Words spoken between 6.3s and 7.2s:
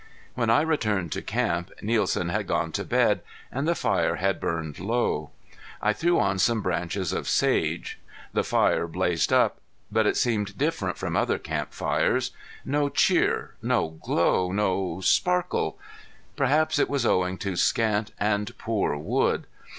some branches